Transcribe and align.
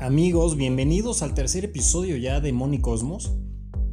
Amigos, 0.00 0.56
bienvenidos 0.56 1.22
al 1.22 1.34
tercer 1.34 1.64
episodio 1.64 2.16
ya 2.16 2.38
de 2.38 2.52
Moni 2.52 2.78
Cosmos. 2.78 3.32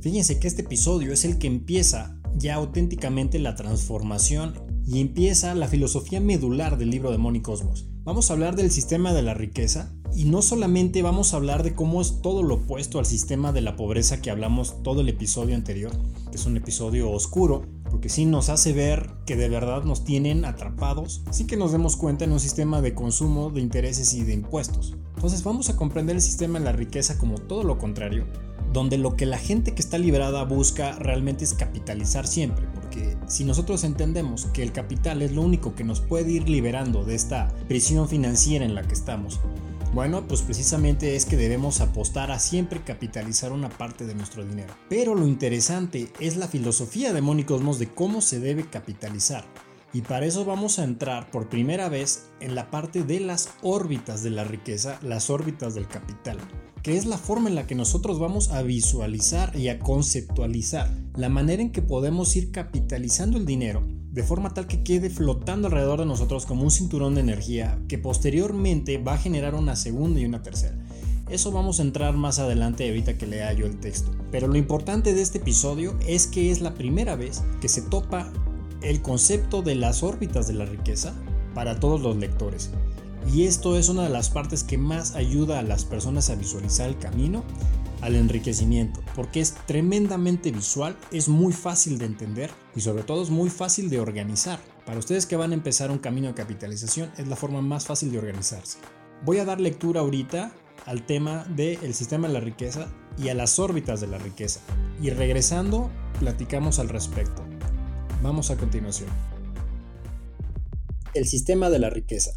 Fíjense 0.01 0.39
que 0.39 0.47
este 0.47 0.61
episodio 0.61 1.11
es 1.11 1.25
el 1.25 1.39
que 1.39 1.47
empieza 1.47 2.21
ya 2.35 2.53
auténticamente 2.53 3.39
la 3.39 3.55
transformación 3.55 4.53
y 4.85 5.01
empieza 5.01 5.55
la 5.55 5.67
filosofía 5.67 6.19
medular 6.19 6.77
del 6.77 6.91
libro 6.91 7.09
de 7.09 7.17
Moni 7.17 7.41
Cosmos. 7.41 7.87
Vamos 8.03 8.29
a 8.29 8.33
hablar 8.33 8.55
del 8.55 8.69
sistema 8.69 9.13
de 9.13 9.23
la 9.23 9.33
riqueza 9.33 9.95
y 10.15 10.25
no 10.25 10.43
solamente 10.43 11.01
vamos 11.01 11.33
a 11.33 11.37
hablar 11.37 11.63
de 11.63 11.73
cómo 11.73 11.99
es 12.01 12.21
todo 12.21 12.43
lo 12.43 12.53
opuesto 12.55 12.99
al 12.99 13.07
sistema 13.07 13.51
de 13.51 13.61
la 13.61 13.75
pobreza 13.75 14.21
que 14.21 14.29
hablamos 14.29 14.83
todo 14.83 15.01
el 15.01 15.09
episodio 15.09 15.55
anterior, 15.55 15.91
que 16.29 16.37
es 16.37 16.45
un 16.45 16.55
episodio 16.55 17.09
oscuro, 17.09 17.63
porque 17.89 18.09
sí 18.09 18.25
nos 18.25 18.49
hace 18.49 18.73
ver 18.73 19.09
que 19.25 19.35
de 19.35 19.49
verdad 19.49 19.83
nos 19.85 20.03
tienen 20.03 20.45
atrapados, 20.45 21.23
sin 21.31 21.47
que 21.47 21.57
nos 21.57 21.71
demos 21.71 21.95
cuenta 21.95 22.25
en 22.25 22.31
un 22.31 22.39
sistema 22.39 22.79
de 22.83 22.93
consumo, 22.93 23.49
de 23.49 23.61
intereses 23.61 24.13
y 24.13 24.23
de 24.23 24.33
impuestos. 24.33 24.93
Entonces 25.25 25.43
vamos 25.43 25.69
a 25.69 25.75
comprender 25.75 26.17
el 26.17 26.21
sistema 26.21 26.59
de 26.59 26.65
la 26.65 26.71
riqueza 26.71 27.17
como 27.17 27.39
todo 27.39 27.63
lo 27.63 27.79
contrario, 27.79 28.27
donde 28.71 28.99
lo 28.99 29.15
que 29.15 29.25
la 29.25 29.39
gente 29.39 29.73
que 29.73 29.81
está 29.81 29.97
liberada 29.97 30.43
busca 30.43 30.91
realmente 30.99 31.43
es 31.43 31.55
capitalizar 31.55 32.27
siempre, 32.27 32.67
porque 32.75 33.17
si 33.25 33.43
nosotros 33.43 33.83
entendemos 33.83 34.45
que 34.53 34.61
el 34.61 34.71
capital 34.71 35.23
es 35.23 35.31
lo 35.31 35.41
único 35.41 35.73
que 35.73 35.83
nos 35.83 35.99
puede 35.99 36.29
ir 36.29 36.47
liberando 36.47 37.03
de 37.03 37.15
esta 37.15 37.51
prisión 37.67 38.07
financiera 38.07 38.65
en 38.65 38.75
la 38.75 38.83
que 38.83 38.93
estamos, 38.93 39.39
bueno, 39.95 40.27
pues 40.27 40.43
precisamente 40.43 41.15
es 41.15 41.25
que 41.25 41.37
debemos 41.37 41.81
apostar 41.81 42.29
a 42.29 42.37
siempre 42.37 42.83
capitalizar 42.83 43.51
una 43.51 43.69
parte 43.69 44.05
de 44.05 44.13
nuestro 44.13 44.45
dinero. 44.45 44.75
Pero 44.89 45.15
lo 45.15 45.25
interesante 45.25 46.13
es 46.19 46.37
la 46.37 46.47
filosofía 46.47 47.13
de 47.13 47.45
Cosmos 47.45 47.79
de 47.79 47.87
cómo 47.87 48.21
se 48.21 48.39
debe 48.39 48.69
capitalizar. 48.69 49.43
Y 49.95 50.01
para 50.01 50.25
eso 50.25 50.43
vamos 50.43 50.77
a 50.77 50.83
entrar 50.83 51.31
por 51.31 51.47
primera 51.47 51.87
vez 51.87 52.25
en 52.41 52.53
la 52.53 52.69
parte 52.69 53.03
de 53.03 53.21
las 53.21 53.51
órbitas 53.61 54.23
de 54.23 54.29
la 54.29 54.43
riqueza, 54.43 54.99
las 55.01 55.29
órbitas 55.29 55.73
del 55.73 55.87
capital, 55.87 56.37
que 56.83 56.97
es 56.97 57.05
la 57.05 57.17
forma 57.17 57.47
en 57.47 57.55
la 57.55 57.65
que 57.65 57.75
nosotros 57.75 58.19
vamos 58.19 58.51
a 58.51 58.61
visualizar 58.61 59.55
y 59.55 59.69
a 59.69 59.79
conceptualizar 59.79 60.91
la 61.15 61.29
manera 61.29 61.61
en 61.61 61.71
que 61.71 61.81
podemos 61.81 62.35
ir 62.35 62.51
capitalizando 62.51 63.37
el 63.37 63.45
dinero 63.45 63.87
de 64.11 64.23
forma 64.23 64.53
tal 64.53 64.67
que 64.67 64.83
quede 64.83 65.09
flotando 65.09 65.69
alrededor 65.69 66.01
de 66.01 66.07
nosotros 66.07 66.45
como 66.45 66.63
un 66.63 66.71
cinturón 66.71 67.15
de 67.15 67.21
energía 67.21 67.79
que 67.87 67.97
posteriormente 67.97 68.97
va 68.97 69.13
a 69.13 69.17
generar 69.17 69.55
una 69.55 69.77
segunda 69.77 70.19
y 70.19 70.25
una 70.25 70.43
tercera. 70.43 70.77
Eso 71.29 71.51
vamos 71.51 71.79
a 71.79 71.83
entrar 71.83 72.15
más 72.17 72.37
adelante 72.39 72.85
ahorita 72.85 73.17
que 73.17 73.27
lea 73.27 73.53
yo 73.53 73.65
el 73.65 73.79
texto. 73.79 74.11
Pero 74.29 74.49
lo 74.49 74.57
importante 74.57 75.13
de 75.13 75.21
este 75.21 75.37
episodio 75.37 75.97
es 76.05 76.27
que 76.27 76.51
es 76.51 76.59
la 76.59 76.73
primera 76.73 77.15
vez 77.15 77.43
que 77.61 77.69
se 77.69 77.81
topa 77.81 78.31
el 78.85 79.01
concepto 79.01 79.63
de 79.63 79.73
las 79.73 80.03
órbitas 80.03 80.47
de 80.47 80.53
la 80.53 80.65
riqueza 80.65 81.13
para 81.55 81.79
todos 81.79 82.01
los 82.01 82.15
lectores. 82.17 82.69
Y 83.33 83.45
esto 83.45 83.77
es 83.77 83.89
una 83.89 84.03
de 84.03 84.09
las 84.09 84.29
partes 84.29 84.63
que 84.63 84.77
más 84.77 85.15
ayuda 85.15 85.59
a 85.59 85.63
las 85.63 85.85
personas 85.85 86.29
a 86.29 86.35
visualizar 86.35 86.87
el 86.87 86.99
camino 86.99 87.43
al 88.01 88.15
enriquecimiento, 88.15 89.01
porque 89.15 89.39
es 89.39 89.55
tremendamente 89.65 90.51
visual, 90.51 90.95
es 91.11 91.27
muy 91.27 91.51
fácil 91.51 91.97
de 91.97 92.05
entender 92.05 92.51
y 92.75 92.81
sobre 92.81 93.03
todo 93.03 93.23
es 93.23 93.31
muy 93.31 93.49
fácil 93.49 93.89
de 93.89 93.99
organizar. 93.99 94.59
Para 94.85 94.99
ustedes 94.99 95.25
que 95.25 95.37
van 95.37 95.51
a 95.51 95.55
empezar 95.55 95.89
un 95.89 95.97
camino 95.97 96.27
de 96.27 96.35
capitalización 96.35 97.11
es 97.17 97.27
la 97.27 97.35
forma 97.35 97.61
más 97.61 97.87
fácil 97.87 98.11
de 98.11 98.19
organizarse. 98.19 98.77
Voy 99.23 99.39
a 99.39 99.45
dar 99.45 99.59
lectura 99.59 100.01
ahorita 100.01 100.51
al 100.85 101.03
tema 101.07 101.45
del 101.45 101.95
sistema 101.95 102.27
de 102.27 102.33
la 102.33 102.41
riqueza 102.41 102.89
y 103.17 103.29
a 103.29 103.33
las 103.33 103.57
órbitas 103.57 104.01
de 104.01 104.07
la 104.07 104.19
riqueza. 104.19 104.59
Y 105.01 105.09
regresando, 105.09 105.89
platicamos 106.19 106.77
al 106.77 106.89
respecto. 106.89 107.54
Vamos 108.25 108.49
a 108.49 108.57
continuación. 108.57 109.07
El 111.13 111.27
sistema 111.27 111.69
de 111.69 111.77
la 111.77 111.91
riqueza. 111.91 112.31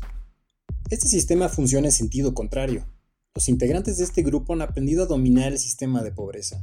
Este 0.91 1.09
sistema 1.09 1.49
funciona 1.49 1.87
en 1.87 1.93
sentido 1.93 2.35
contrario. 2.35 2.87
Los 3.35 3.49
integrantes 3.49 3.97
de 3.97 4.05
este 4.05 4.23
grupo 4.23 4.53
han 4.53 4.61
aprendido 4.61 5.05
a 5.05 5.07
dominar 5.07 5.51
el 5.51 5.59
sistema 5.59 6.03
de 6.03 6.13
pobreza. 6.13 6.63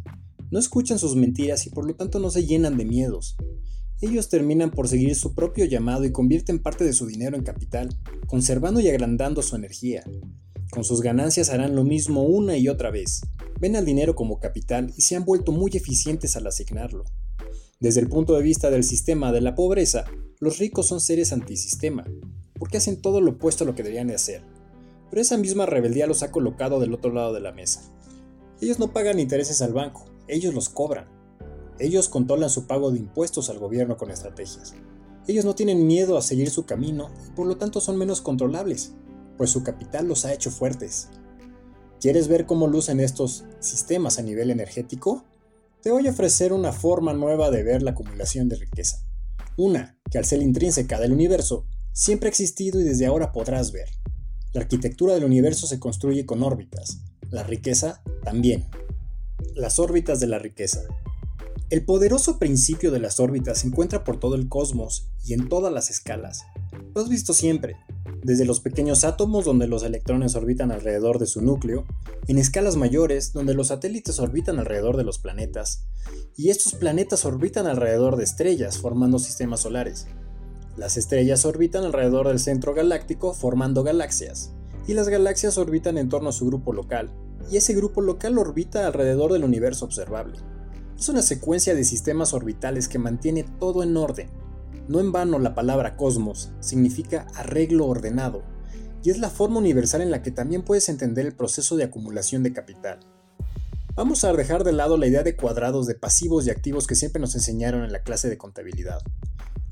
No 0.51 0.59
escuchan 0.59 0.99
sus 0.99 1.15
mentiras 1.15 1.65
y 1.65 1.71
por 1.71 1.87
lo 1.87 1.95
tanto 1.95 2.19
no 2.19 2.29
se 2.29 2.45
llenan 2.45 2.77
de 2.77 2.85
miedos. 2.85 3.35
Ellos 3.99 4.29
terminan 4.29 4.69
por 4.69 4.87
seguir 4.87 5.15
su 5.15 5.33
propio 5.33 5.65
llamado 5.65 6.05
y 6.05 6.11
convierten 6.11 6.61
parte 6.61 6.83
de 6.83 6.93
su 6.93 7.07
dinero 7.07 7.35
en 7.35 7.41
capital, 7.41 7.89
conservando 8.27 8.79
y 8.79 8.89
agrandando 8.89 9.41
su 9.41 9.55
energía. 9.55 10.03
Con 10.69 10.83
sus 10.83 11.01
ganancias 11.01 11.49
harán 11.49 11.75
lo 11.75 11.83
mismo 11.83 12.21
una 12.21 12.57
y 12.57 12.67
otra 12.67 12.91
vez. 12.91 13.21
Ven 13.59 13.75
al 13.75 13.85
dinero 13.85 14.13
como 14.13 14.39
capital 14.39 14.93
y 14.95 15.01
se 15.01 15.15
han 15.15 15.25
vuelto 15.25 15.51
muy 15.51 15.71
eficientes 15.73 16.35
al 16.35 16.45
asignarlo. 16.45 17.05
Desde 17.79 18.01
el 18.01 18.09
punto 18.09 18.35
de 18.35 18.43
vista 18.43 18.69
del 18.69 18.83
sistema 18.83 19.31
de 19.31 19.41
la 19.41 19.55
pobreza, 19.55 20.05
los 20.39 20.59
ricos 20.59 20.87
son 20.87 21.01
seres 21.01 21.33
antisistema, 21.33 22.05
porque 22.57 22.77
hacen 22.77 23.01
todo 23.01 23.21
lo 23.21 23.31
opuesto 23.31 23.63
a 23.63 23.67
lo 23.67 23.75
que 23.75 23.83
deberían 23.83 24.07
de 24.07 24.15
hacer 24.15 24.43
pero 25.09 25.21
esa 25.21 25.37
misma 25.37 25.65
rebeldía 25.65 26.07
los 26.07 26.23
ha 26.23 26.31
colocado 26.31 26.79
del 26.79 26.93
otro 26.93 27.13
lado 27.13 27.33
de 27.33 27.39
la 27.39 27.51
mesa. 27.51 27.81
Ellos 28.61 28.79
no 28.79 28.91
pagan 28.91 29.19
intereses 29.19 29.61
al 29.61 29.73
banco, 29.73 30.05
ellos 30.27 30.53
los 30.53 30.69
cobran. 30.69 31.07
Ellos 31.79 32.09
controlan 32.09 32.49
su 32.49 32.67
pago 32.67 32.91
de 32.91 32.99
impuestos 32.99 33.49
al 33.49 33.59
gobierno 33.59 33.97
con 33.97 34.11
estrategias. 34.11 34.73
Ellos 35.27 35.45
no 35.45 35.55
tienen 35.55 35.87
miedo 35.87 36.17
a 36.17 36.21
seguir 36.21 36.49
su 36.49 36.65
camino 36.65 37.11
y 37.27 37.31
por 37.31 37.47
lo 37.47 37.57
tanto 37.57 37.81
son 37.81 37.97
menos 37.97 38.21
controlables, 38.21 38.93
pues 39.37 39.51
su 39.51 39.63
capital 39.63 40.07
los 40.07 40.25
ha 40.25 40.33
hecho 40.33 40.51
fuertes. 40.51 41.09
¿Quieres 41.99 42.27
ver 42.27 42.45
cómo 42.45 42.67
lucen 42.67 42.99
estos 42.99 43.45
sistemas 43.59 44.19
a 44.19 44.21
nivel 44.21 44.51
energético? 44.51 45.23
Te 45.85 45.91
voy 45.91 46.07
a 46.07 46.09
ofrecer 46.09 46.51
una 46.51 46.71
forma 46.71 47.13
nueva 47.13 47.51
de 47.51 47.61
ver 47.61 47.83
la 47.83 47.91
acumulación 47.91 48.49
de 48.49 48.55
riqueza. 48.55 49.05
Una 49.55 49.99
que 50.09 50.17
al 50.17 50.25
ser 50.25 50.41
intrínseca 50.41 50.99
del 50.99 51.11
universo 51.11 51.67
siempre 51.93 52.27
ha 52.27 52.31
existido 52.31 52.81
y 52.81 52.83
desde 52.83 53.05
ahora 53.05 53.31
podrás 53.31 53.71
ver. 53.71 53.87
La 54.53 54.61
arquitectura 54.61 55.13
del 55.13 55.25
universo 55.25 55.67
se 55.67 55.79
construye 55.79 56.25
con 56.25 56.41
órbitas, 56.41 57.01
la 57.29 57.43
riqueza 57.43 58.01
también. 58.23 58.65
Las 59.53 59.77
órbitas 59.77 60.19
de 60.19 60.25
la 60.25 60.39
riqueza. 60.39 60.81
El 61.69 61.85
poderoso 61.85 62.39
principio 62.39 62.89
de 62.89 62.99
las 62.99 63.19
órbitas 63.19 63.59
se 63.59 63.67
encuentra 63.67 64.03
por 64.03 64.19
todo 64.19 64.33
el 64.33 64.49
cosmos 64.49 65.11
y 65.23 65.35
en 65.35 65.49
todas 65.49 65.71
las 65.71 65.91
escalas. 65.91 66.41
Lo 66.95 67.01
has 67.03 67.09
visto 67.09 67.31
siempre, 67.31 67.75
desde 68.25 68.43
los 68.43 68.59
pequeños 68.59 69.03
átomos 69.03 69.45
donde 69.45 69.67
los 69.67 69.83
electrones 69.83 70.33
orbitan 70.35 70.71
alrededor 70.71 71.19
de 71.19 71.27
su 71.27 71.41
núcleo, 71.41 71.85
en 72.27 72.39
escalas 72.39 72.75
mayores 72.75 73.33
donde 73.33 73.53
los 73.53 73.67
satélites 73.67 74.19
orbitan 74.19 74.57
alrededor 74.57 74.97
de 74.97 75.03
los 75.03 75.19
planetas, 75.19 75.85
y 76.35 76.49
estos 76.49 76.73
planetas 76.73 77.23
orbitan 77.23 77.67
alrededor 77.67 78.15
de 78.15 78.23
estrellas 78.23 78.79
formando 78.79 79.19
sistemas 79.19 79.59
solares. 79.59 80.07
Las 80.75 80.97
estrellas 80.97 81.45
orbitan 81.45 81.83
alrededor 81.83 82.27
del 82.27 82.39
centro 82.39 82.73
galáctico 82.73 83.35
formando 83.35 83.83
galaxias, 83.83 84.53
y 84.87 84.95
las 84.95 85.07
galaxias 85.07 85.59
orbitan 85.59 85.99
en 85.99 86.09
torno 86.09 86.29
a 86.29 86.33
su 86.33 86.47
grupo 86.47 86.73
local, 86.73 87.11
y 87.51 87.57
ese 87.57 87.75
grupo 87.75 88.01
local 88.01 88.39
orbita 88.39 88.87
alrededor 88.87 89.33
del 89.33 89.43
universo 89.43 89.85
observable. 89.85 90.39
Es 90.97 91.09
una 91.09 91.21
secuencia 91.21 91.75
de 91.75 91.83
sistemas 91.83 92.33
orbitales 92.33 92.87
que 92.87 92.97
mantiene 92.97 93.45
todo 93.59 93.83
en 93.83 93.95
orden. 93.95 94.29
No 94.87 94.99
en 94.99 95.11
vano 95.11 95.39
la 95.39 95.55
palabra 95.55 95.97
cosmos 95.97 96.51
significa 96.59 97.27
arreglo 97.35 97.87
ordenado, 97.87 98.43
y 99.03 99.09
es 99.09 99.17
la 99.19 99.29
forma 99.29 99.59
universal 99.59 100.01
en 100.01 100.11
la 100.11 100.21
que 100.21 100.31
también 100.31 100.63
puedes 100.63 100.89
entender 100.89 101.25
el 101.25 101.35
proceso 101.35 101.75
de 101.75 101.83
acumulación 101.83 102.43
de 102.43 102.53
capital. 102.53 102.99
Vamos 103.95 104.23
a 104.23 104.33
dejar 104.33 104.63
de 104.63 104.73
lado 104.73 104.97
la 104.97 105.07
idea 105.07 105.23
de 105.23 105.35
cuadrados 105.35 105.87
de 105.87 105.95
pasivos 105.95 106.45
y 106.45 106.49
activos 106.49 106.87
que 106.87 106.95
siempre 106.95 107.21
nos 107.21 107.35
enseñaron 107.35 107.83
en 107.83 107.91
la 107.91 108.03
clase 108.03 108.29
de 108.29 108.37
contabilidad 108.37 108.99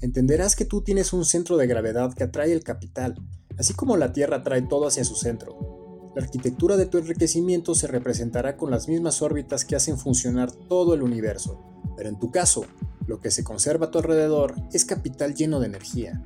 entenderás 0.04 0.58
que 0.58 0.66
tú 0.66 0.82
tienes 0.82 1.14
un 1.14 1.24
centro 1.24 1.56
de 1.56 1.66
gravedad 1.66 2.14
que 2.14 2.26
atrae 2.26 2.52
el 2.52 2.64
capital, 2.64 3.16
así 3.58 3.74
como 3.74 3.96
la 3.96 4.12
Tierra 4.12 4.38
atrae 4.38 4.62
todo 4.64 4.86
hacia 4.86 5.06
su 5.06 5.16
centro. 5.16 6.12
La 6.14 6.24
arquitectura 6.24 6.76
de 6.76 6.86
tu 6.86 6.98
enriquecimiento 6.98 7.74
se 7.74 7.88
representará 7.88 8.58
con 8.58 8.70
las 8.70 8.90
mismas 8.90 9.22
órbitas 9.22 9.64
que 9.64 9.78
hacen 9.78 9.98
funcionar 9.98 10.52
todo 10.52 10.94
el 10.94 11.04
universo, 11.04 11.64
pero 11.96 12.10
en 12.10 12.20
tu 12.20 12.32
caso, 12.32 12.66
lo 13.08 13.20
que 13.20 13.32
se 13.32 13.44
conserva 13.44 13.88
a 13.88 13.92
tu 13.92 14.00
alrededor 14.00 14.56
es 14.72 14.86
capital 14.86 15.36
lleno 15.36 15.60
de 15.60 15.68
energía. 15.68 16.24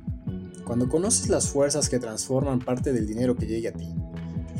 Cuando 0.64 0.88
conoces 0.88 1.28
las 1.28 1.48
fuerzas 1.48 1.88
que 1.88 1.98
transforman 1.98 2.60
parte 2.60 2.92
del 2.92 3.06
dinero 3.06 3.36
que 3.36 3.46
llegue 3.46 3.68
a 3.68 3.72
ti, 3.72 3.94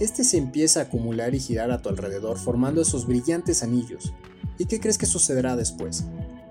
este 0.00 0.24
se 0.24 0.38
empieza 0.38 0.80
a 0.80 0.82
acumular 0.84 1.34
y 1.34 1.40
girar 1.40 1.70
a 1.70 1.82
tu 1.82 1.88
alrededor 1.88 2.38
formando 2.38 2.80
esos 2.80 3.06
brillantes 3.06 3.62
anillos. 3.62 4.12
¿Y 4.58 4.66
qué 4.66 4.80
crees 4.80 4.98
que 4.98 5.06
sucederá 5.06 5.56
después? 5.56 6.04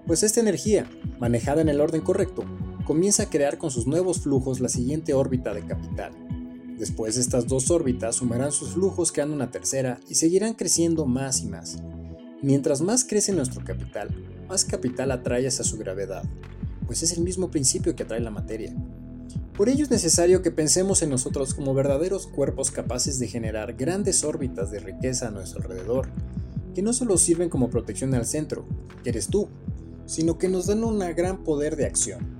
Pues 0.05 0.23
esta 0.23 0.39
energía, 0.39 0.89
manejada 1.19 1.61
en 1.61 1.69
el 1.69 1.81
orden 1.81 2.01
correcto, 2.01 2.45
comienza 2.85 3.23
a 3.23 3.29
crear 3.29 3.57
con 3.57 3.71
sus 3.71 3.87
nuevos 3.87 4.21
flujos 4.21 4.59
la 4.59 4.69
siguiente 4.69 5.13
órbita 5.13 5.53
de 5.53 5.65
capital. 5.65 6.13
Después 6.77 7.17
estas 7.17 7.47
dos 7.47 7.71
órbitas 7.71 8.17
sumarán 8.17 8.51
sus 8.51 8.69
flujos 8.69 9.11
creando 9.11 9.35
una 9.35 9.51
tercera 9.51 9.99
y 10.07 10.15
seguirán 10.15 10.53
creciendo 10.53 11.05
más 11.05 11.41
y 11.41 11.47
más. 11.47 11.77
Mientras 12.47 12.79
más 12.79 13.03
crece 13.03 13.33
nuestro 13.33 13.61
capital, 13.61 14.07
más 14.47 14.63
capital 14.63 15.11
atrae 15.11 15.45
hacia 15.49 15.65
su 15.65 15.77
gravedad, 15.77 16.23
pues 16.85 17.03
es 17.03 17.11
el 17.11 17.21
mismo 17.21 17.51
principio 17.51 17.93
que 17.93 18.03
atrae 18.03 18.21
la 18.21 18.31
materia. 18.31 18.73
Por 19.57 19.67
ello 19.67 19.83
es 19.83 19.91
necesario 19.91 20.41
que 20.41 20.49
pensemos 20.49 21.01
en 21.01 21.09
nosotros 21.09 21.53
como 21.53 21.73
verdaderos 21.73 22.25
cuerpos 22.25 22.71
capaces 22.71 23.19
de 23.19 23.27
generar 23.27 23.73
grandes 23.73 24.23
órbitas 24.23 24.71
de 24.71 24.79
riqueza 24.79 25.27
a 25.27 25.31
nuestro 25.31 25.61
alrededor, 25.61 26.07
que 26.73 26.81
no 26.81 26.93
solo 26.93 27.17
sirven 27.17 27.49
como 27.49 27.69
protección 27.69 28.13
al 28.13 28.25
centro, 28.25 28.65
que 29.03 29.09
eres 29.09 29.27
tú, 29.27 29.49
sino 30.05 30.37
que 30.37 30.47
nos 30.47 30.67
dan 30.67 30.85
un 30.85 30.99
gran 30.99 31.43
poder 31.43 31.75
de 31.75 31.85
acción. 31.85 32.36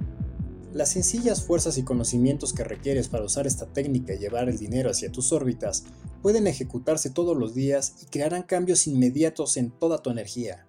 Las 0.78 0.90
sencillas 0.90 1.44
fuerzas 1.44 1.80
y 1.80 1.84
conocimientos 1.84 2.54
que 2.54 2.64
requieres 2.64 3.08
para 3.08 3.24
usar 3.24 3.48
esta 3.48 3.66
técnica 3.66 4.14
y 4.14 4.20
llevar 4.20 4.48
el 4.48 4.60
dinero 4.60 4.92
hacia 4.92 5.12
tus 5.12 5.32
órbitas 5.32 5.86
pueden 6.22 6.46
ejecutarse 6.46 7.10
todos 7.10 7.36
los 7.36 7.56
días 7.56 7.96
y 8.04 8.06
crearán 8.06 8.44
cambios 8.44 8.86
inmediatos 8.86 9.58
en 9.58 9.72
toda 9.72 10.04
tu 10.04 10.12
energía. 10.12 10.68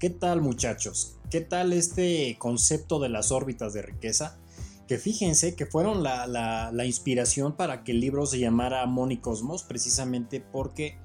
¿Qué 0.00 0.08
tal 0.08 0.40
muchachos? 0.40 1.18
¿Qué 1.28 1.42
tal 1.42 1.74
este 1.74 2.36
concepto 2.38 2.98
de 2.98 3.10
las 3.10 3.30
órbitas 3.30 3.74
de 3.74 3.82
riqueza? 3.82 4.38
Que 4.86 4.96
fíjense 4.96 5.54
que 5.54 5.66
fueron 5.66 6.02
la, 6.02 6.72
inspiración 6.86 7.54
para 7.54 7.84
que 7.84 7.92
el 7.92 8.00
libro 8.00 8.24
se 8.24 8.38
llamara 8.38 8.86
Money 8.86 9.18
Cosmos, 9.18 9.64
precisamente 9.64 10.40
porque 10.40 10.96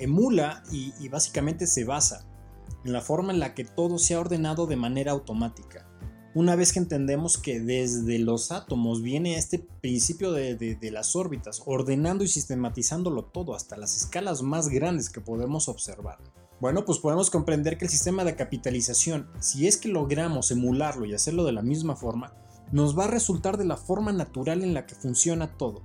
emula 0.00 0.64
y 0.72 1.08
básicamente 1.08 1.68
se 1.68 1.84
basa 1.84 2.28
en 2.84 2.92
la 2.92 3.00
forma 3.00 3.32
en 3.32 3.40
la 3.40 3.54
que 3.54 3.64
todo 3.64 3.98
se 3.98 4.14
ha 4.14 4.20
ordenado 4.20 4.66
de 4.66 4.76
manera 4.76 5.12
automática. 5.12 5.86
Una 6.34 6.54
vez 6.56 6.72
que 6.72 6.78
entendemos 6.78 7.38
que 7.38 7.58
desde 7.58 8.18
los 8.18 8.52
átomos 8.52 9.02
viene 9.02 9.38
este 9.38 9.58
principio 9.58 10.30
de, 10.30 10.78
las 10.92 11.16
órbitas, 11.16 11.62
ordenando 11.66 12.22
y 12.22 12.28
sistematizándolo 12.28 13.24
todo 13.24 13.54
hasta 13.54 13.76
las 13.76 13.96
escalas 13.96 14.42
más 14.42 14.68
grandes 14.68 15.10
que 15.10 15.20
podemos 15.20 15.68
observar. 15.68 16.18
Bueno, 16.60 16.84
pues 16.84 16.98
podemos 16.98 17.30
comprender 17.30 17.78
que 17.78 17.86
el 17.86 17.90
sistema 17.90 18.24
de 18.24 18.36
capitalización, 18.36 19.28
si 19.40 19.66
es 19.66 19.78
que 19.78 19.88
logramos 19.88 20.50
emularlo 20.50 21.06
y 21.06 21.14
hacerlo 21.14 21.44
de 21.44 21.52
la 21.52 21.62
misma 21.62 21.96
forma, 21.96 22.34
nos 22.72 22.96
va 22.98 23.04
a 23.04 23.08
resultar 23.08 23.56
de 23.56 23.64
la 23.64 23.76
forma 23.76 24.12
natural 24.12 24.62
en 24.62 24.74
la 24.74 24.84
que 24.84 24.94
funciona 24.94 25.56
todo. 25.56 25.82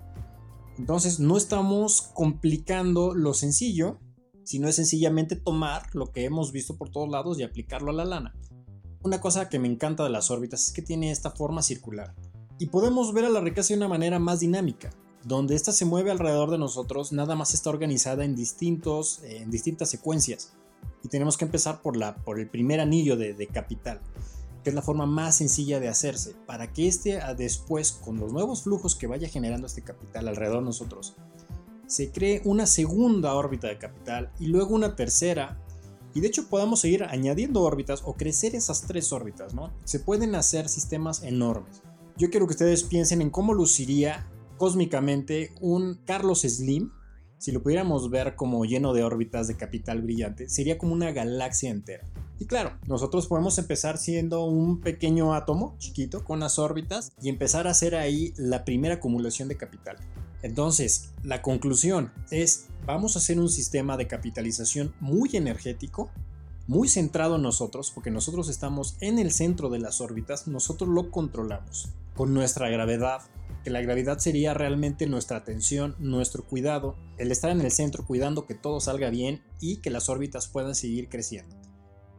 Entonces 0.77 1.19
no 1.19 1.37
estamos 1.37 2.01
complicando 2.13 3.13
lo 3.13 3.33
sencillo, 3.33 3.99
sino 4.43 4.67
es 4.67 4.75
sencillamente 4.75 5.35
tomar 5.35 5.83
lo 5.93 6.11
que 6.11 6.25
hemos 6.25 6.51
visto 6.51 6.77
por 6.77 6.89
todos 6.89 7.09
lados 7.09 7.39
y 7.39 7.43
aplicarlo 7.43 7.91
a 7.91 7.95
la 7.95 8.05
lana. 8.05 8.35
Una 9.03 9.19
cosa 9.19 9.49
que 9.49 9.59
me 9.59 9.67
encanta 9.67 10.03
de 10.03 10.09
las 10.09 10.31
órbitas 10.31 10.67
es 10.67 10.73
que 10.73 10.81
tiene 10.81 11.11
esta 11.11 11.31
forma 11.31 11.61
circular. 11.61 12.15
Y 12.59 12.67
podemos 12.67 13.13
ver 13.13 13.25
a 13.25 13.29
la 13.29 13.41
riqueza 13.41 13.69
de 13.69 13.77
una 13.77 13.87
manera 13.87 14.19
más 14.19 14.39
dinámica, 14.39 14.91
donde 15.25 15.55
ésta 15.55 15.71
se 15.71 15.85
mueve 15.85 16.11
alrededor 16.11 16.51
de 16.51 16.57
nosotros, 16.57 17.11
nada 17.11 17.35
más 17.35 17.53
está 17.53 17.69
organizada 17.69 18.23
en, 18.23 18.35
distintos, 18.35 19.21
en 19.23 19.49
distintas 19.49 19.89
secuencias. 19.89 20.53
Y 21.03 21.09
tenemos 21.09 21.37
que 21.37 21.45
empezar 21.45 21.81
por, 21.81 21.97
la, 21.97 22.15
por 22.15 22.39
el 22.39 22.49
primer 22.49 22.79
anillo 22.79 23.17
de, 23.17 23.33
de 23.33 23.47
capital, 23.47 23.99
que 24.63 24.69
es 24.69 24.75
la 24.75 24.81
forma 24.81 25.05
más 25.05 25.35
sencilla 25.35 25.79
de 25.79 25.89
hacerse, 25.89 26.35
para 26.45 26.71
que 26.71 26.87
este 26.87 27.19
después, 27.37 27.91
con 27.91 28.17
los 28.17 28.31
nuevos 28.31 28.63
flujos 28.63 28.95
que 28.95 29.07
vaya 29.07 29.27
generando 29.27 29.67
este 29.67 29.81
capital 29.81 30.27
alrededor 30.27 30.59
de 30.59 30.65
nosotros, 30.65 31.15
se 31.93 32.11
cree 32.11 32.41
una 32.43 32.65
segunda 32.65 33.35
órbita 33.35 33.67
de 33.67 33.77
capital 33.77 34.31
y 34.39 34.47
luego 34.47 34.73
una 34.73 34.95
tercera. 34.95 35.59
Y 36.15 36.21
de 36.21 36.27
hecho 36.27 36.49
podamos 36.49 36.79
seguir 36.79 37.03
añadiendo 37.03 37.61
órbitas 37.61 38.01
o 38.03 38.15
crecer 38.15 38.55
esas 38.55 38.87
tres 38.87 39.13
órbitas, 39.13 39.53
¿no? 39.53 39.71
Se 39.83 39.99
pueden 39.99 40.33
hacer 40.33 40.69
sistemas 40.69 41.21
enormes. 41.21 41.83
Yo 42.17 42.31
quiero 42.31 42.47
que 42.47 42.53
ustedes 42.53 42.81
piensen 42.81 43.21
en 43.21 43.29
cómo 43.29 43.53
luciría 43.53 44.27
cósmicamente 44.57 45.53
un 45.61 45.99
Carlos 46.03 46.41
Slim, 46.41 46.91
si 47.37 47.51
lo 47.51 47.61
pudiéramos 47.61 48.09
ver 48.09 48.35
como 48.35 48.65
lleno 48.65 48.93
de 48.93 49.03
órbitas 49.03 49.47
de 49.47 49.55
capital 49.55 50.01
brillante, 50.01 50.49
sería 50.49 50.79
como 50.79 50.93
una 50.93 51.11
galaxia 51.11 51.69
entera. 51.69 52.07
Y 52.39 52.47
claro, 52.47 52.71
nosotros 52.87 53.27
podemos 53.27 53.59
empezar 53.59 53.99
siendo 53.99 54.45
un 54.45 54.81
pequeño 54.81 55.35
átomo 55.35 55.75
chiquito 55.77 56.23
con 56.23 56.39
las 56.39 56.57
órbitas 56.57 57.11
y 57.21 57.29
empezar 57.29 57.67
a 57.67 57.71
hacer 57.71 57.95
ahí 57.95 58.33
la 58.35 58.65
primera 58.65 58.95
acumulación 58.95 59.47
de 59.47 59.57
capital. 59.57 59.97
Entonces, 60.43 61.09
la 61.23 61.41
conclusión 61.41 62.11
es, 62.29 62.67
vamos 62.85 63.15
a 63.15 63.19
hacer 63.19 63.39
un 63.39 63.49
sistema 63.49 63.95
de 63.95 64.07
capitalización 64.07 64.93
muy 64.99 65.29
energético, 65.37 66.11
muy 66.67 66.89
centrado 66.89 67.37
en 67.37 67.41
nosotros, 67.41 67.91
porque 67.91 68.11
nosotros 68.11 68.49
estamos 68.49 68.97
en 68.99 69.19
el 69.19 69.31
centro 69.31 69.69
de 69.69 69.79
las 69.79 70.01
órbitas, 70.01 70.47
nosotros 70.47 70.89
lo 70.89 71.11
controlamos 71.11 71.89
con 72.13 72.33
nuestra 72.33 72.69
gravedad, 72.69 73.21
que 73.63 73.69
la 73.69 73.81
gravedad 73.81 74.19
sería 74.19 74.53
realmente 74.53 75.07
nuestra 75.07 75.37
atención, 75.37 75.95
nuestro 75.97 76.43
cuidado, 76.43 76.97
el 77.17 77.31
estar 77.31 77.49
en 77.49 77.61
el 77.61 77.71
centro 77.71 78.05
cuidando 78.05 78.45
que 78.45 78.53
todo 78.53 78.81
salga 78.81 79.09
bien 79.09 79.41
y 79.61 79.77
que 79.77 79.89
las 79.89 80.09
órbitas 80.09 80.49
puedan 80.49 80.75
seguir 80.75 81.07
creciendo. 81.07 81.55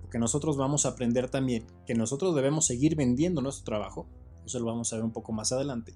Porque 0.00 0.18
nosotros 0.18 0.56
vamos 0.56 0.86
a 0.86 0.90
aprender 0.90 1.28
también 1.28 1.66
que 1.86 1.94
nosotros 1.94 2.34
debemos 2.34 2.66
seguir 2.66 2.96
vendiendo 2.96 3.42
nuestro 3.42 3.64
trabajo, 3.64 4.06
eso 4.46 4.58
lo 4.60 4.66
vamos 4.66 4.90
a 4.92 4.96
ver 4.96 5.04
un 5.04 5.12
poco 5.12 5.32
más 5.32 5.52
adelante, 5.52 5.94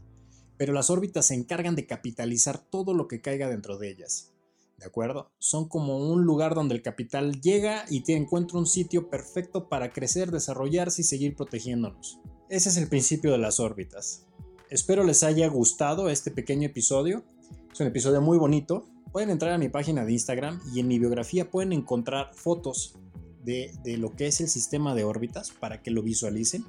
pero 0.58 0.72
las 0.74 0.90
órbitas 0.90 1.26
se 1.26 1.34
encargan 1.34 1.76
de 1.76 1.86
capitalizar 1.86 2.58
todo 2.58 2.92
lo 2.92 3.08
que 3.08 3.20
caiga 3.20 3.48
dentro 3.48 3.78
de 3.78 3.90
ellas. 3.90 4.32
¿De 4.76 4.86
acuerdo? 4.86 5.30
Son 5.38 5.68
como 5.68 5.98
un 5.98 6.24
lugar 6.24 6.54
donde 6.54 6.74
el 6.74 6.82
capital 6.82 7.40
llega 7.40 7.84
y 7.88 8.02
te 8.02 8.14
encuentra 8.14 8.58
un 8.58 8.66
sitio 8.66 9.08
perfecto 9.08 9.68
para 9.68 9.92
crecer, 9.92 10.30
desarrollarse 10.30 11.02
y 11.02 11.04
seguir 11.04 11.34
protegiéndonos. 11.34 12.18
Ese 12.48 12.68
es 12.68 12.76
el 12.76 12.88
principio 12.88 13.32
de 13.32 13.38
las 13.38 13.58
órbitas. 13.60 14.26
Espero 14.70 15.02
les 15.02 15.22
haya 15.22 15.48
gustado 15.48 16.10
este 16.10 16.30
pequeño 16.30 16.66
episodio. 16.66 17.24
Es 17.72 17.80
un 17.80 17.86
episodio 17.86 18.20
muy 18.20 18.38
bonito. 18.38 18.86
Pueden 19.12 19.30
entrar 19.30 19.52
a 19.52 19.58
mi 19.58 19.68
página 19.68 20.04
de 20.04 20.12
Instagram 20.12 20.60
y 20.72 20.80
en 20.80 20.88
mi 20.88 20.98
biografía 20.98 21.50
pueden 21.50 21.72
encontrar 21.72 22.32
fotos 22.34 22.94
de, 23.42 23.72
de 23.82 23.96
lo 23.96 24.14
que 24.14 24.26
es 24.26 24.40
el 24.40 24.48
sistema 24.48 24.94
de 24.94 25.04
órbitas 25.04 25.50
para 25.50 25.82
que 25.82 25.90
lo 25.90 26.02
visualicen. 26.02 26.64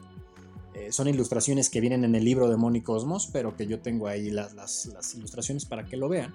Eh, 0.80 0.94
son 0.94 1.10
ilustraciones 1.10 1.70
que 1.70 1.82
vienen 1.82 2.06
en 2.06 2.16
el 2.16 2.24
libro 2.24 2.50
de 2.50 2.56
Moni 2.56 2.82
Cosmos, 2.82 3.30
pero 3.34 3.58
que 3.58 3.68
yo 3.68 3.82
tengo 3.82 4.08
ahí 4.08 4.30
las, 4.30 4.54
las, 4.54 5.14
ilustraciones 5.14 5.66
para 5.66 5.86
que 5.86 5.98
lo 5.98 6.08
vean 6.08 6.34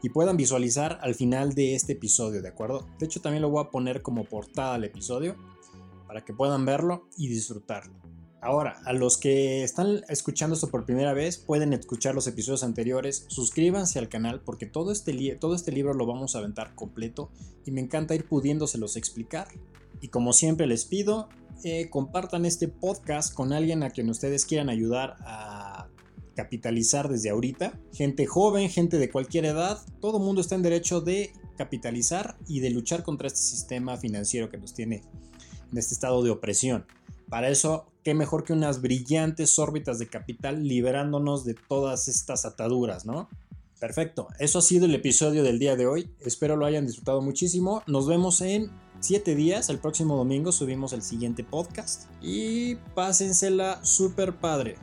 y 0.00 0.08
puedan 0.08 0.38
visualizar 0.38 0.98
al 1.02 1.14
final 1.14 1.54
de 1.54 1.74
este 1.74 1.92
episodio, 1.92 2.40
¿de 2.40 2.48
acuerdo? 2.48 2.86
De 2.98 3.04
hecho, 3.04 3.20
también 3.20 3.42
lo 3.42 3.50
voy 3.50 3.62
a 3.62 3.70
poner 3.70 4.00
como 4.00 4.24
portada 4.24 4.74
al 4.74 4.84
episodio 4.84 5.36
para 6.06 6.24
que 6.24 6.32
puedan 6.32 6.64
verlo 6.64 7.08
y 7.18 7.28
disfrutarlo. 7.28 7.92
Ahora, 8.40 8.80
a 8.86 8.94
los 8.94 9.18
que 9.18 9.64
están 9.64 10.02
escuchando 10.08 10.54
esto 10.54 10.70
por 10.70 10.86
primera 10.86 11.12
vez, 11.12 11.36
pueden 11.36 11.74
escuchar 11.74 12.14
los 12.14 12.26
episodios 12.26 12.62
anteriores, 12.62 13.26
suscríbanse 13.28 13.98
al 13.98 14.08
canal 14.08 14.40
porque 14.40 14.64
todo 14.64 14.92
este, 14.92 15.12
todo 15.34 15.54
este 15.54 15.72
libro 15.72 15.92
lo 15.92 16.06
vamos 16.06 16.34
a 16.34 16.38
aventar 16.38 16.74
completo 16.74 17.30
y 17.66 17.72
me 17.72 17.82
encanta 17.82 18.14
ir 18.14 18.26
pudiéndoselos 18.26 18.96
explicar. 18.96 19.48
Y 20.00 20.08
como 20.08 20.32
siempre 20.32 20.68
les 20.68 20.84
pido, 20.84 21.28
eh, 21.64 21.88
compartan 21.90 22.44
este 22.44 22.68
podcast 22.68 23.34
con 23.34 23.52
alguien 23.52 23.82
a 23.82 23.90
quien 23.90 24.08
ustedes 24.10 24.44
quieran 24.44 24.68
ayudar 24.68 25.16
a 25.20 25.88
capitalizar 26.34 27.08
desde 27.08 27.30
ahorita. 27.30 27.78
Gente 27.92 28.26
joven, 28.26 28.70
gente 28.70 28.98
de 28.98 29.10
cualquier 29.10 29.44
edad, 29.44 29.80
todo 30.00 30.20
mundo 30.20 30.40
está 30.40 30.54
en 30.54 30.62
derecho 30.62 31.00
de 31.00 31.32
capitalizar 31.56 32.36
y 32.46 32.60
de 32.60 32.70
luchar 32.70 33.02
contra 33.02 33.26
este 33.26 33.40
sistema 33.40 33.96
financiero 33.96 34.48
que 34.48 34.56
nos 34.56 34.72
tiene 34.72 35.02
en 35.72 35.78
este 35.78 35.94
estado 35.94 36.22
de 36.22 36.30
opresión. 36.30 36.86
Para 37.28 37.48
eso, 37.48 37.86
qué 38.04 38.14
mejor 38.14 38.44
que 38.44 38.52
unas 38.52 38.80
brillantes 38.80 39.58
órbitas 39.58 39.98
de 39.98 40.06
capital 40.06 40.62
liberándonos 40.62 41.44
de 41.44 41.54
todas 41.54 42.06
estas 42.08 42.44
ataduras, 42.44 43.04
¿no? 43.04 43.28
Perfecto, 43.80 44.28
eso 44.38 44.58
ha 44.58 44.62
sido 44.62 44.86
el 44.86 44.94
episodio 44.94 45.42
del 45.44 45.58
día 45.58 45.76
de 45.76 45.86
hoy. 45.86 46.10
Espero 46.20 46.56
lo 46.56 46.66
hayan 46.66 46.86
disfrutado 46.86 47.20
muchísimo. 47.20 47.82
Nos 47.86 48.08
vemos 48.08 48.40
en 48.40 48.70
siete 49.00 49.34
días. 49.34 49.68
El 49.68 49.78
próximo 49.78 50.16
domingo 50.16 50.52
subimos 50.52 50.92
el 50.92 51.02
siguiente 51.02 51.44
podcast. 51.44 52.04
Y 52.20 52.76
pásensela 52.94 53.84
super 53.84 54.34
padre. 54.34 54.76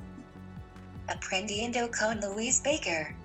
Aprendiendo 1.08 1.80
con 1.98 2.20
Luis 2.34 2.62
Baker. 2.64 3.25